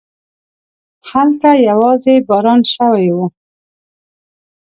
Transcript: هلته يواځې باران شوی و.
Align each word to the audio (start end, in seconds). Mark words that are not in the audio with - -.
هلته 1.09 1.49
يواځې 1.69 2.15
باران 2.27 2.61
شوی 2.73 3.07
و. 3.15 3.17